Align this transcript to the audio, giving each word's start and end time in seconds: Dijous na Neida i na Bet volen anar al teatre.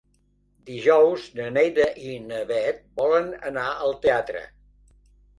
Dijous 0.67 1.25
na 1.39 1.49
Neida 1.57 1.85
i 2.11 2.13
na 2.29 2.39
Bet 2.51 2.79
volen 3.01 3.27
anar 3.51 3.67
al 3.83 3.93
teatre. 4.07 4.41